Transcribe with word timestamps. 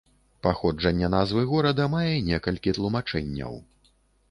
Паходжанне 0.45 1.09
назвы 1.15 1.43
горада 1.51 1.85
мае 1.97 2.15
некалькі 2.31 2.75
тлумачэнняў. 2.81 3.53